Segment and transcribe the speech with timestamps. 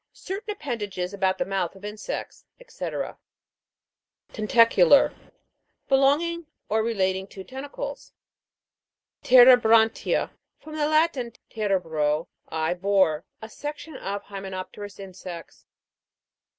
[0.13, 2.89] Certain appen dages about the mouth of insects, &c.
[4.33, 5.13] TENTA'CULAII.
[5.87, 8.11] Belonging or relating to ten'tacles.
[9.21, 10.31] TEREBRAN'TIA.
[10.57, 13.25] From the Latin, tere bro, I bore.
[13.43, 15.67] A section of hyme nopterous insects.